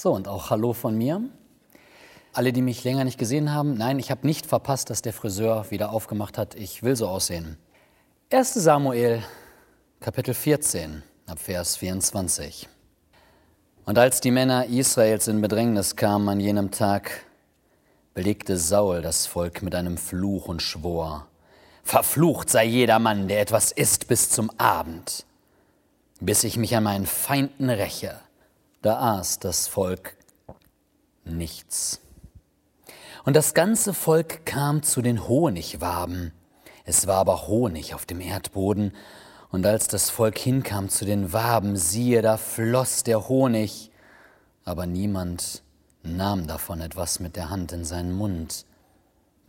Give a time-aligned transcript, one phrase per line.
[0.00, 1.20] So, und auch Hallo von mir.
[2.32, 5.70] Alle, die mich länger nicht gesehen haben, nein, ich habe nicht verpasst, dass der Friseur
[5.70, 6.54] wieder aufgemacht hat.
[6.54, 7.58] Ich will so aussehen.
[8.32, 9.22] 1 Samuel,
[10.00, 12.66] Kapitel 14, ab Vers 24.
[13.84, 17.26] Und als die Männer Israels in Bedrängnis kamen an jenem Tag,
[18.14, 21.26] belegte Saul das Volk mit einem Fluch und schwor,
[21.82, 25.26] Verflucht sei jeder Mann, der etwas isst bis zum Abend,
[26.20, 28.18] bis ich mich an meinen Feinden räche.
[28.82, 30.16] Da aß das Volk
[31.24, 32.00] nichts.
[33.24, 36.32] Und das ganze Volk kam zu den Honigwaben.
[36.84, 38.92] Es war aber Honig auf dem Erdboden.
[39.50, 43.90] Und als das Volk hinkam zu den Waben, siehe, da floss der Honig.
[44.64, 45.62] Aber niemand
[46.02, 48.64] nahm davon etwas mit der Hand in seinen Mund,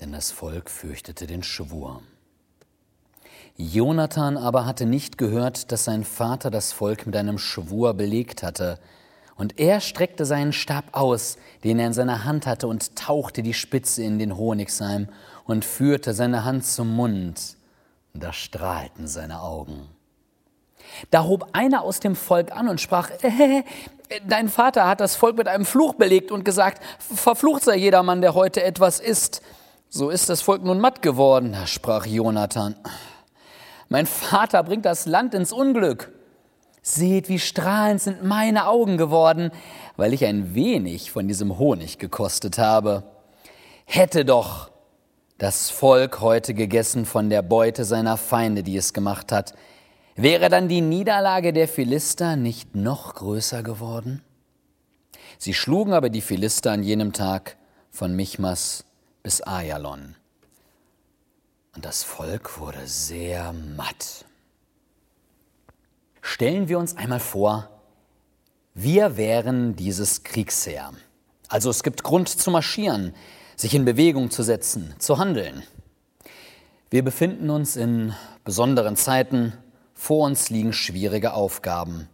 [0.01, 2.01] denn das Volk fürchtete den Schwur.
[3.55, 8.79] Jonathan aber hatte nicht gehört, dass sein Vater das Volk mit einem Schwur belegt hatte,
[9.41, 13.55] und er streckte seinen Stab aus, den er in seiner Hand hatte, und tauchte die
[13.55, 15.09] Spitze in den Honigseim
[15.45, 17.57] und führte seine Hand zum Mund.
[18.13, 19.87] Da strahlten seine Augen.
[21.09, 23.63] Da hob einer aus dem Volk an und sprach, äh,
[24.27, 28.35] dein Vater hat das Volk mit einem Fluch belegt und gesagt, verflucht sei jedermann, der
[28.35, 29.41] heute etwas isst.
[29.89, 31.57] So ist das Volk nun matt geworden.
[31.65, 32.76] Sprach Jonathan,
[33.89, 36.11] mein Vater bringt das Land ins Unglück.
[36.82, 39.51] Seht, wie strahlend sind meine Augen geworden,
[39.98, 43.04] weil ich ein wenig von diesem Honig gekostet habe.
[43.85, 44.71] Hätte doch
[45.38, 49.54] das Volk heute gegessen von der Beute seiner Feinde, die es gemacht hat,
[50.15, 54.23] wäre dann die Niederlage der Philister nicht noch größer geworden?
[55.38, 57.57] Sie schlugen aber die Philister an jenem Tag
[57.90, 58.85] von Michmas
[59.23, 60.16] bis Ayalon.
[61.76, 64.25] Und das Volk wurde sehr matt.
[66.22, 67.69] Stellen wir uns einmal vor,
[68.73, 70.94] wir wären dieses Kriegsheer.
[71.50, 73.13] Also es gibt Grund zu marschieren,
[73.55, 75.63] sich in Bewegung zu setzen, zu handeln.
[76.89, 79.53] Wir befinden uns in besonderen Zeiten,
[79.93, 82.07] vor uns liegen schwierige Aufgaben.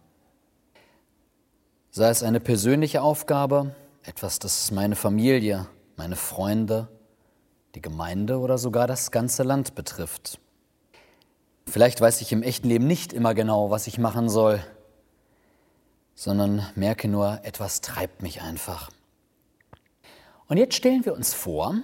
[1.90, 5.66] Sei es eine persönliche Aufgabe, etwas, das meine Familie,
[5.96, 6.88] meine Freunde,
[7.74, 10.40] die Gemeinde oder sogar das ganze Land betrifft.
[11.70, 14.64] Vielleicht weiß ich im echten Leben nicht immer genau, was ich machen soll,
[16.14, 18.90] sondern merke nur, etwas treibt mich einfach.
[20.46, 21.74] Und jetzt stellen wir uns vor,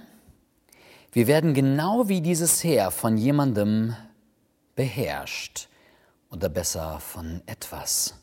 [1.11, 3.95] wir werden genau wie dieses Heer von jemandem
[4.75, 5.69] beherrscht
[6.31, 8.15] oder besser von etwas.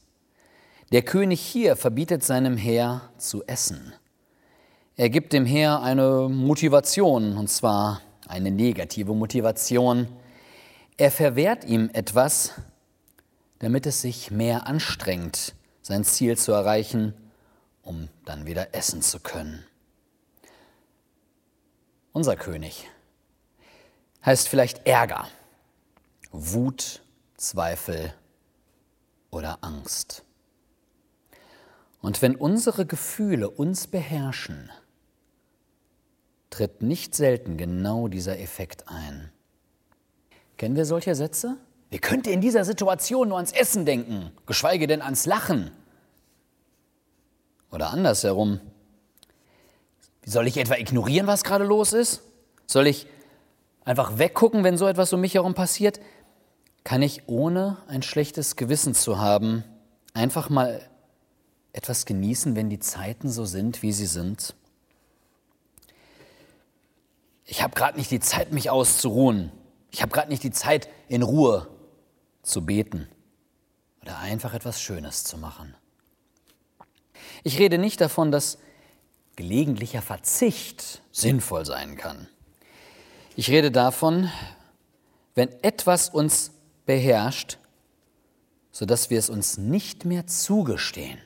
[0.91, 3.93] Der König hier verbietet seinem Heer zu essen.
[4.97, 10.09] Er gibt dem Heer eine Motivation, und zwar eine negative Motivation,
[11.03, 12.53] er verwehrt ihm etwas,
[13.59, 17.13] damit es sich mehr anstrengt, sein Ziel zu erreichen,
[17.83, 19.67] um dann wieder essen zu können.
[22.13, 22.89] Unser König
[24.25, 25.27] heißt vielleicht Ärger,
[26.31, 27.03] Wut,
[27.37, 28.15] Zweifel
[29.33, 30.23] oder Angst.
[32.01, 34.71] Und wenn unsere Gefühle uns beherrschen,
[36.51, 39.32] tritt nicht selten genau dieser Effekt ein.
[40.63, 41.57] Kennen wir solche Sätze?
[41.91, 45.73] Wie könnt ihr in dieser Situation nur ans Essen denken, geschweige denn ans Lachen?
[47.73, 48.61] Oder andersherum.
[50.25, 52.23] Soll ich etwa ignorieren, was gerade los ist?
[52.69, 53.09] Soll ich
[53.85, 55.99] einfach weggucken, wenn so etwas um mich herum passiert?
[56.85, 59.65] Kann ich ohne ein schlechtes Gewissen zu haben
[60.15, 60.81] einfach mal
[61.73, 64.55] etwas genießen, wenn die Zeiten so sind, wie sie sind?
[67.47, 69.51] Ich habe gerade nicht die Zeit, mich auszuruhen.
[69.93, 71.69] Ich habe gerade nicht die Zeit, in Ruhe
[72.43, 73.09] zu beten
[74.01, 75.75] oder einfach etwas Schönes zu machen.
[77.45, 78.59] Ich rede nicht davon, dass
[79.37, 82.29] gelegentlicher Verzicht sinnvoll sein kann.
[83.37, 84.31] Ich rede davon,
[85.35, 86.53] wenn etwas uns
[86.85, 87.59] beherrscht,
[88.71, 91.19] sodass wir es uns nicht mehr zugestehen,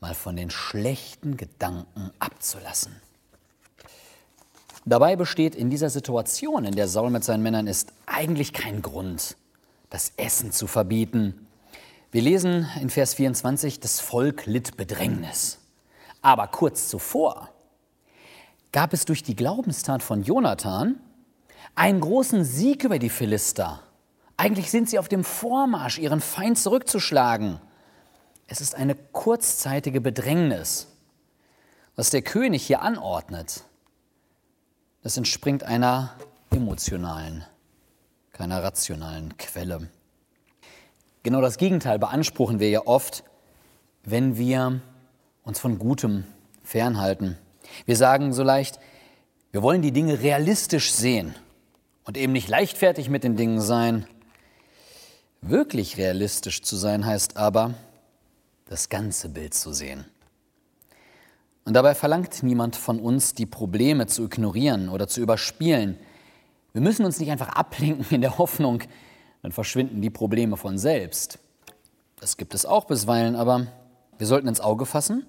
[0.00, 3.00] mal von den schlechten Gedanken abzulassen.
[4.88, 9.36] Dabei besteht in dieser Situation, in der Saul mit seinen Männern ist, eigentlich kein Grund,
[9.90, 11.46] das Essen zu verbieten.
[12.10, 15.58] Wir lesen in Vers 24, das Volk litt Bedrängnis.
[16.22, 17.50] Aber kurz zuvor
[18.72, 20.98] gab es durch die Glaubenstat von Jonathan
[21.74, 23.82] einen großen Sieg über die Philister.
[24.38, 27.60] Eigentlich sind sie auf dem Vormarsch, ihren Feind zurückzuschlagen.
[28.46, 30.86] Es ist eine kurzzeitige Bedrängnis,
[31.94, 33.64] was der König hier anordnet.
[35.08, 36.12] Das entspringt einer
[36.50, 37.42] emotionalen,
[38.32, 39.88] keiner rationalen Quelle.
[41.22, 43.24] Genau das Gegenteil beanspruchen wir ja oft,
[44.04, 44.82] wenn wir
[45.44, 46.24] uns von Gutem
[46.62, 47.38] fernhalten.
[47.86, 48.80] Wir sagen so leicht,
[49.50, 51.34] wir wollen die Dinge realistisch sehen
[52.04, 54.06] und eben nicht leichtfertig mit den Dingen sein.
[55.40, 57.72] Wirklich realistisch zu sein heißt aber,
[58.66, 60.04] das ganze Bild zu sehen.
[61.68, 65.98] Und dabei verlangt niemand von uns, die Probleme zu ignorieren oder zu überspielen.
[66.72, 68.84] Wir müssen uns nicht einfach ablenken in der Hoffnung,
[69.42, 71.38] dann verschwinden die Probleme von selbst.
[72.20, 73.66] Das gibt es auch bisweilen, aber
[74.16, 75.26] wir sollten ins Auge fassen,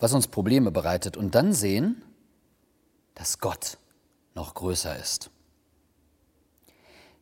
[0.00, 2.02] was uns Probleme bereitet und dann sehen,
[3.14, 3.78] dass Gott
[4.34, 5.30] noch größer ist.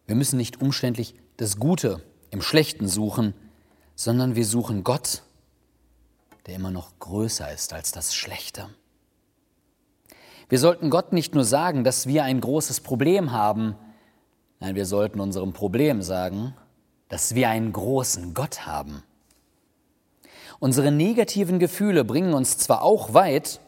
[0.06, 3.34] Wir müssen nicht umständlich das Gute im Schlechten suchen,
[3.94, 5.22] sondern wir suchen Gott,
[6.46, 8.68] der immer noch größer ist als das Schlechte.
[10.48, 13.74] Wir sollten Gott nicht nur sagen, dass wir ein großes Problem haben,
[14.60, 16.54] nein, wir sollten unserem Problem sagen,
[17.08, 19.02] dass wir einen großen Gott haben.
[20.58, 23.60] Unsere negativen Gefühle bringen uns zwar auch weit,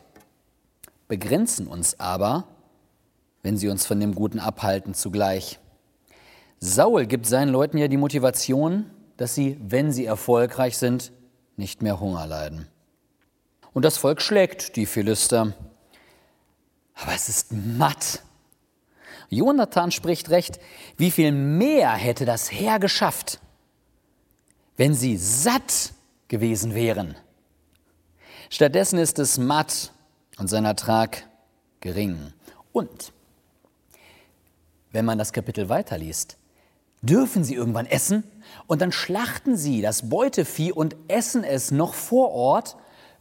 [1.09, 2.44] begrenzen uns aber,
[3.43, 5.59] wenn sie uns von dem Guten abhalten zugleich.
[6.61, 11.12] Saul gibt seinen Leuten ja die Motivation, dass sie, wenn sie erfolgreich sind,
[11.56, 12.69] nicht mehr Hunger leiden.
[13.73, 15.53] Und das Volk schlägt die Philister.
[16.95, 18.23] Aber es ist matt.
[19.31, 20.61] Jonathan spricht recht,
[20.97, 23.41] wie viel mehr hätte das Heer geschafft,
[24.77, 25.93] wenn sie satt
[26.29, 27.17] gewesen wären.
[28.49, 29.93] Stattdessen ist es matt
[30.39, 31.27] und sein Ertrag
[31.81, 32.33] gering.
[32.73, 33.12] Und
[34.93, 36.37] wenn man das Kapitel weiterliest,
[37.03, 38.25] dürfen sie irgendwann essen
[38.67, 42.77] und dann schlachten sie das Beutevieh und essen es noch vor Ort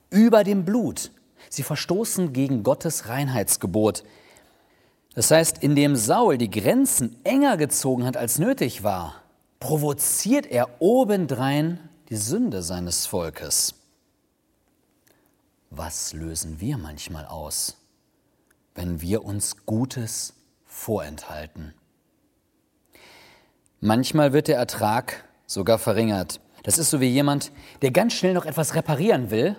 [0.10, 1.12] über dem Blut.
[1.50, 4.04] Sie verstoßen gegen Gottes Reinheitsgebot.
[5.16, 9.22] Das heißt, indem Saul die Grenzen enger gezogen hat, als nötig war,
[9.60, 13.76] provoziert er obendrein die Sünde seines Volkes.
[15.70, 17.78] Was lösen wir manchmal aus,
[18.76, 20.34] wenn wir uns Gutes
[20.66, 21.74] vorenthalten?
[23.86, 26.40] Manchmal wird der Ertrag sogar verringert.
[26.64, 27.52] Das ist so wie jemand,
[27.82, 29.58] der ganz schnell noch etwas reparieren will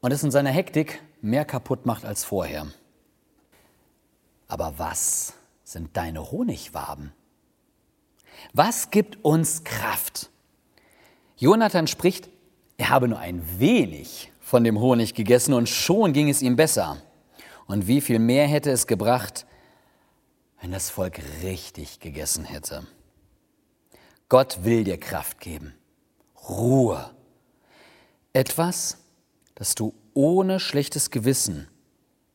[0.00, 2.68] und es in seiner Hektik mehr kaputt macht als vorher.
[4.46, 7.12] Aber was sind deine Honigwaben?
[8.52, 10.30] Was gibt uns Kraft?
[11.36, 12.28] Jonathan spricht,
[12.76, 16.98] er habe nur ein wenig von dem Honig gegessen und schon ging es ihm besser.
[17.66, 19.46] Und wie viel mehr hätte es gebracht,
[20.64, 22.86] wenn das Volk richtig gegessen hätte.
[24.30, 25.74] Gott will dir Kraft geben.
[26.48, 27.10] Ruhe.
[28.32, 28.96] Etwas,
[29.56, 31.68] das du ohne schlechtes Gewissen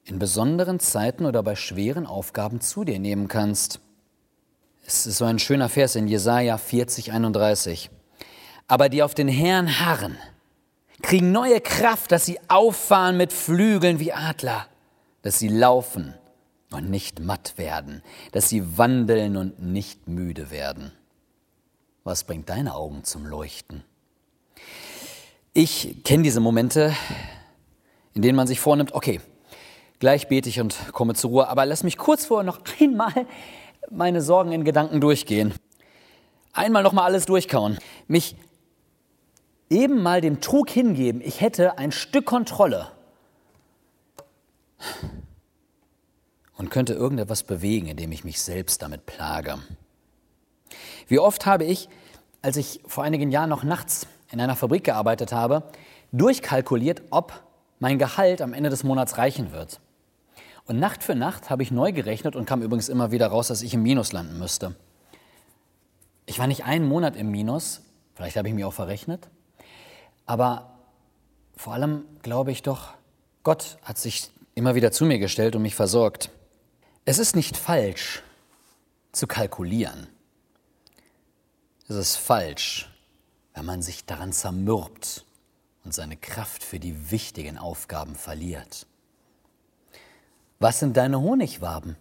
[0.03, 3.79] in besonderen Zeiten oder bei schweren Aufgaben zu dir nehmen kannst.
[4.85, 7.89] Es ist so ein schöner Vers in Jesaja 40, 31.
[8.67, 10.19] Aber die auf den Herrn harren,
[11.01, 14.67] kriegen neue Kraft, dass sie auffahren mit Flügeln wie Adler,
[15.23, 16.13] dass sie laufen
[16.71, 20.91] und nicht matt werden, dass sie wandeln und nicht müde werden.
[22.03, 23.83] Was bringt deine Augen zum Leuchten?
[25.53, 26.93] Ich kenne diese Momente,
[28.13, 29.19] in denen man sich vornimmt, okay,
[29.99, 33.25] gleich bete ich und komme zur Ruhe, aber lass mich kurz vorher noch einmal
[33.89, 35.53] meine Sorgen in Gedanken durchgehen.
[36.53, 37.77] Einmal noch mal alles durchkauen.
[38.07, 38.35] Mich
[39.69, 42.91] eben mal dem Trug hingeben, ich hätte ein Stück Kontrolle
[46.59, 49.59] und könnte irgendetwas bewegen, indem ich mich selbst damit plage.
[51.07, 51.87] Wie oft habe ich,
[52.41, 55.63] als ich vor einigen Jahren noch nachts in einer Fabrik gearbeitet habe,
[56.11, 57.41] durchkalkuliert, ob
[57.79, 59.79] mein Gehalt am Ende des Monats reichen wird.
[60.65, 63.61] Und Nacht für Nacht habe ich neu gerechnet und kam übrigens immer wieder raus, dass
[63.61, 64.75] ich im Minus landen müsste.
[66.25, 67.81] Ich war nicht einen Monat im Minus,
[68.15, 69.29] vielleicht habe ich mich auch verrechnet,
[70.25, 70.77] aber
[71.55, 72.89] vor allem glaube ich doch,
[73.43, 76.29] Gott hat sich immer wieder zu mir gestellt und mich versorgt.
[77.09, 78.21] Es ist nicht falsch
[79.13, 80.05] zu kalkulieren.
[81.87, 82.87] Es ist falsch,
[83.55, 85.25] wenn man sich daran zermürbt
[85.83, 88.85] und seine Kraft für die wichtigen Aufgaben verliert.
[90.59, 91.95] Was sind deine Honigwaben?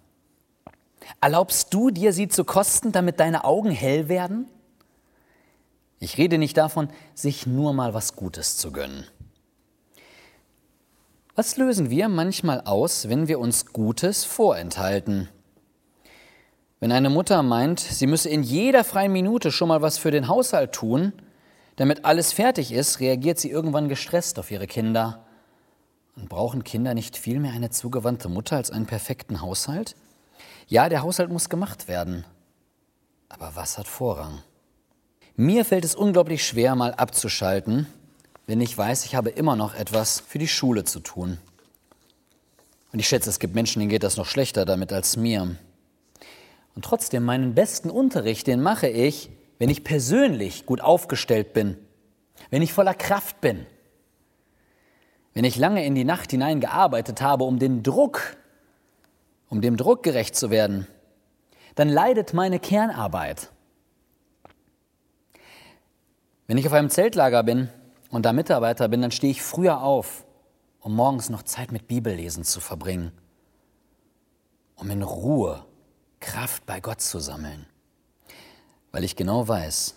[1.22, 4.44] Erlaubst du dir, sie zu kosten, damit deine Augen hell werden?
[6.00, 9.06] Ich rede nicht davon, sich nur mal was Gutes zu gönnen.
[11.38, 15.28] Was lösen wir manchmal aus, wenn wir uns Gutes vorenthalten?
[16.80, 20.26] Wenn eine Mutter meint, sie müsse in jeder freien Minute schon mal was für den
[20.26, 21.12] Haushalt tun,
[21.76, 25.26] damit alles fertig ist, reagiert sie irgendwann gestresst auf ihre Kinder.
[26.16, 29.94] Und brauchen Kinder nicht viel mehr eine zugewandte Mutter als einen perfekten Haushalt?
[30.66, 32.24] Ja, der Haushalt muss gemacht werden.
[33.28, 34.42] Aber was hat Vorrang?
[35.36, 37.86] Mir fällt es unglaublich schwer, mal abzuschalten
[38.48, 41.36] wenn ich weiß, ich habe immer noch etwas für die Schule zu tun.
[42.92, 45.54] Und ich schätze, es gibt Menschen, denen geht das noch schlechter damit als mir.
[46.74, 49.28] Und trotzdem, meinen besten Unterricht, den mache ich,
[49.58, 51.76] wenn ich persönlich gut aufgestellt bin,
[52.48, 53.66] wenn ich voller Kraft bin,
[55.34, 58.38] wenn ich lange in die Nacht hinein gearbeitet habe, um den Druck,
[59.50, 60.86] um dem Druck gerecht zu werden,
[61.74, 63.50] dann leidet meine Kernarbeit.
[66.46, 67.68] Wenn ich auf einem Zeltlager bin
[68.10, 70.24] und da Mitarbeiter bin, dann stehe ich früher auf,
[70.80, 73.12] um morgens noch Zeit mit Bibellesen zu verbringen,
[74.76, 75.64] um in Ruhe
[76.20, 77.66] Kraft bei Gott zu sammeln,
[78.92, 79.94] weil ich genau weiß,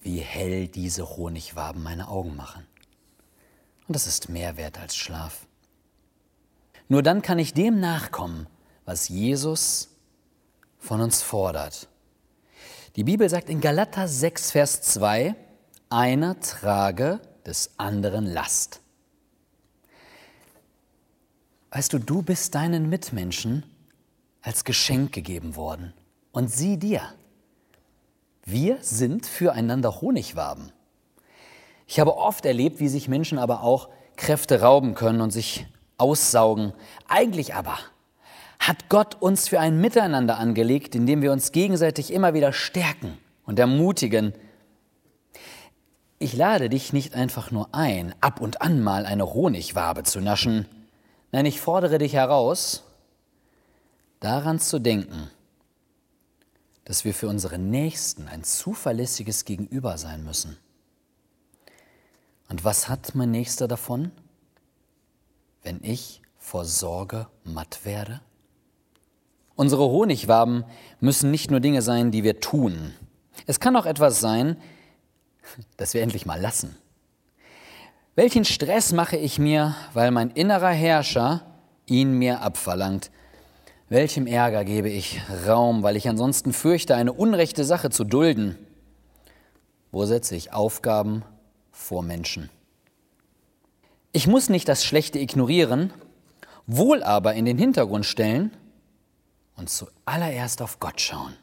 [0.00, 2.66] wie hell diese Honigwaben meine Augen machen.
[3.86, 5.46] Und das ist mehr wert als Schlaf.
[6.88, 8.46] Nur dann kann ich dem nachkommen,
[8.84, 9.90] was Jesus
[10.78, 11.88] von uns fordert.
[12.96, 15.34] Die Bibel sagt in Galater 6, Vers 2,
[15.90, 18.80] einer trage des anderen Last.
[21.70, 23.64] Weißt du, du bist deinen Mitmenschen
[24.42, 25.92] als Geschenk gegeben worden
[26.32, 27.02] und sie dir.
[28.44, 30.72] Wir sind füreinander Honigwaben.
[31.86, 35.66] Ich habe oft erlebt, wie sich Menschen aber auch Kräfte rauben können und sich
[35.98, 36.72] aussaugen.
[37.08, 37.78] Eigentlich aber
[38.58, 43.18] hat Gott uns für ein Miteinander angelegt, in dem wir uns gegenseitig immer wieder stärken
[43.44, 44.32] und ermutigen.
[46.20, 50.66] Ich lade dich nicht einfach nur ein, ab und an mal eine Honigwabe zu naschen.
[51.30, 52.82] Nein, ich fordere dich heraus,
[54.18, 55.30] daran zu denken,
[56.84, 60.56] dass wir für unsere Nächsten ein zuverlässiges Gegenüber sein müssen.
[62.48, 64.10] Und was hat mein Nächster davon,
[65.62, 68.22] wenn ich vor Sorge matt werde?
[69.54, 70.64] Unsere Honigwaben
[70.98, 72.94] müssen nicht nur Dinge sein, die wir tun.
[73.46, 74.56] Es kann auch etwas sein,
[75.76, 76.76] das wir endlich mal lassen.
[78.14, 81.42] Welchen Stress mache ich mir, weil mein innerer Herrscher
[81.86, 83.10] ihn mir abverlangt?
[83.88, 88.58] Welchem Ärger gebe ich Raum, weil ich ansonsten fürchte, eine unrechte Sache zu dulden?
[89.90, 91.22] Wo setze ich Aufgaben
[91.70, 92.50] vor Menschen?
[94.12, 95.92] Ich muss nicht das Schlechte ignorieren,
[96.66, 98.50] wohl aber in den Hintergrund stellen
[99.56, 101.34] und zuallererst auf Gott schauen.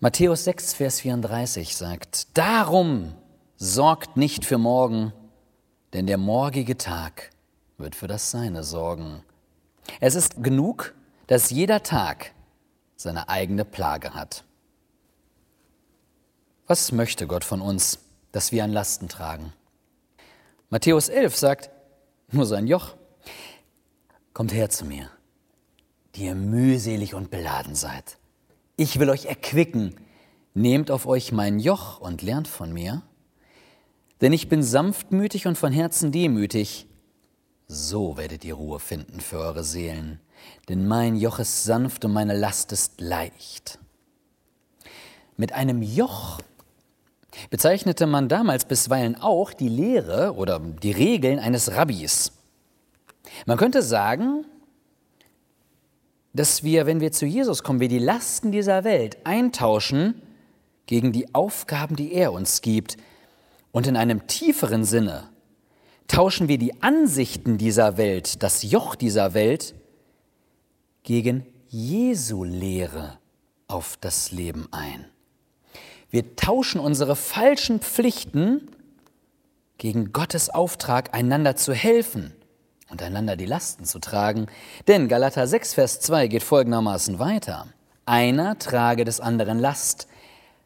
[0.00, 3.14] Matthäus 6, Vers 34 sagt, Darum
[3.56, 5.12] sorgt nicht für morgen,
[5.92, 7.30] denn der morgige Tag
[7.78, 9.22] wird für das Seine sorgen.
[10.00, 10.94] Es ist genug,
[11.26, 12.32] dass jeder Tag
[12.96, 14.44] seine eigene Plage hat.
[16.66, 17.98] Was möchte Gott von uns,
[18.32, 19.52] dass wir an Lasten tragen?
[20.70, 21.70] Matthäus 11 sagt,
[22.32, 22.96] nur sein Joch.
[24.32, 25.10] Kommt her zu mir
[26.14, 28.18] die ihr mühselig und beladen seid.
[28.80, 29.94] Ich will euch erquicken.
[30.54, 33.02] Nehmt auf euch mein Joch und lernt von mir.
[34.22, 36.86] Denn ich bin sanftmütig und von Herzen demütig.
[37.68, 40.18] So werdet ihr Ruhe finden für eure Seelen.
[40.70, 43.78] Denn mein Joch ist sanft und meine Last ist leicht.
[45.36, 46.40] Mit einem Joch
[47.50, 52.32] bezeichnete man damals bisweilen auch die Lehre oder die Regeln eines Rabbis.
[53.44, 54.46] Man könnte sagen,
[56.32, 60.22] dass wir, wenn wir zu Jesus kommen, wir die Lasten dieser Welt eintauschen
[60.86, 62.96] gegen die Aufgaben, die er uns gibt.
[63.72, 65.28] Und in einem tieferen Sinne
[66.08, 69.74] tauschen wir die Ansichten dieser Welt, das Joch dieser Welt,
[71.02, 73.18] gegen Jesu Lehre
[73.68, 75.06] auf das Leben ein.
[76.10, 78.68] Wir tauschen unsere falschen Pflichten
[79.78, 82.34] gegen Gottes Auftrag, einander zu helfen
[82.90, 84.46] und einander die Lasten zu tragen.
[84.88, 87.68] Denn Galater 6, Vers 2 geht folgendermaßen weiter.
[88.04, 90.08] Einer trage des anderen Last.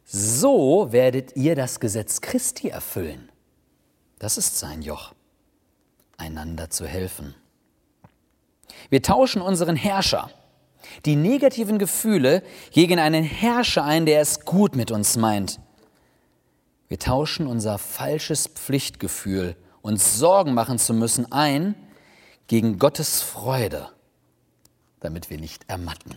[0.05, 3.31] So werdet ihr das Gesetz Christi erfüllen.
[4.19, 5.13] Das ist sein Joch,
[6.17, 7.35] einander zu helfen.
[8.89, 10.31] Wir tauschen unseren Herrscher,
[11.05, 15.61] die negativen Gefühle, gegen einen Herrscher ein, der es gut mit uns meint.
[16.89, 21.75] Wir tauschen unser falsches Pflichtgefühl, uns Sorgen machen zu müssen, ein
[22.47, 23.89] gegen Gottes Freude,
[25.01, 26.17] damit wir nicht ermatten.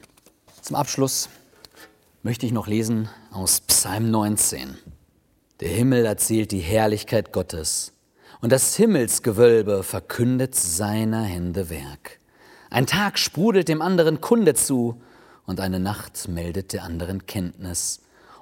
[0.62, 1.29] Zum Abschluss
[2.24, 4.77] möchte ich noch lesen aus Psalm 19.
[5.62, 7.93] Der Himmel erzählt die Herrlichkeit Gottes
[8.41, 12.19] und das Himmelsgewölbe verkündet seiner Hände Werk.
[12.69, 15.01] Ein Tag sprudelt dem anderen Kunde zu
[15.46, 18.01] und eine Nacht meldet der anderen Kenntnis,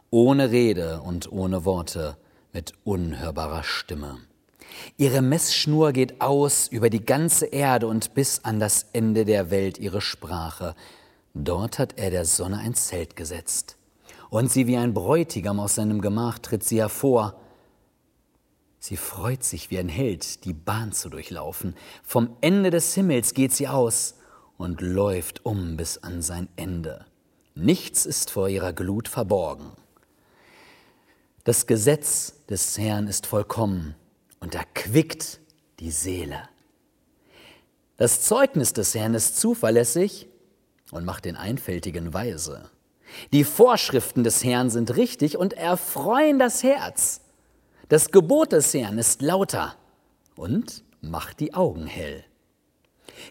[0.10, 2.18] ohne Rede und ohne Worte,
[2.52, 4.18] mit unhörbarer Stimme.
[4.98, 9.78] Ihre Messschnur geht aus über die ganze Erde und bis an das Ende der Welt
[9.78, 10.76] ihre Sprache.
[11.34, 13.78] Dort hat er der Sonne ein Zelt gesetzt.
[14.30, 17.40] Und sie wie ein Bräutigam aus seinem Gemach tritt sie hervor.
[18.80, 21.76] Sie freut sich wie ein Held, die Bahn zu durchlaufen.
[22.04, 24.16] Vom Ende des Himmels geht sie aus
[24.58, 27.06] und läuft um bis an sein Ende.
[27.56, 29.72] Nichts ist vor ihrer Glut verborgen.
[31.44, 33.96] Das Gesetz des Herrn ist vollkommen
[34.46, 35.40] und erquickt
[35.80, 36.48] die Seele.
[37.98, 40.28] Das Zeugnis des Herrn ist zuverlässig
[40.92, 42.70] und macht den Einfältigen weise.
[43.34, 47.22] Die Vorschriften des Herrn sind richtig und erfreuen das Herz.
[47.90, 49.76] Das Gebot des Herrn ist lauter
[50.36, 52.24] und macht die Augen hell.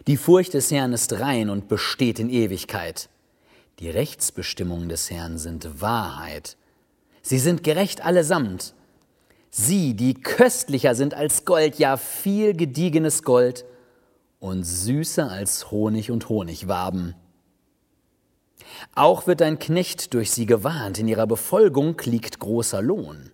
[0.07, 3.07] Die Furcht des Herrn ist rein und besteht in Ewigkeit.
[3.79, 6.57] Die Rechtsbestimmungen des Herrn sind Wahrheit.
[7.21, 8.74] Sie sind gerecht allesamt.
[9.57, 13.63] Sie, die köstlicher sind als Gold, ja viel gediegenes Gold
[14.41, 17.15] und süßer als Honig und Honigwaben.
[18.95, 23.31] Auch wird dein Knecht durch sie gewarnt, in ihrer Befolgung liegt großer Lohn.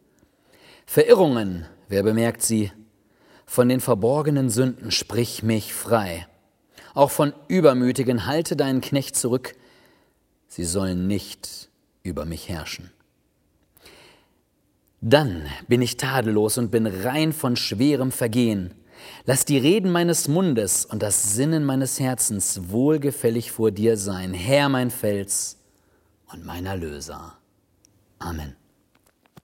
[0.86, 2.72] Verirrungen, wer bemerkt sie?
[3.48, 6.28] Von den verborgenen Sünden sprich mich frei.
[6.94, 9.56] Auch von Übermütigen halte deinen Knecht zurück,
[10.48, 11.72] sie sollen nicht
[12.04, 12.92] über mich herrschen.
[15.01, 18.75] Dann bin ich tadellos und bin rein von schwerem Vergehen.
[19.25, 24.70] Lass die Reden meines Mundes und das Sinnen meines Herzens wohlgefällig vor dir sein, Herr
[24.70, 25.58] mein Fels
[26.31, 27.38] und mein Erlöser.
[28.20, 28.61] Amen.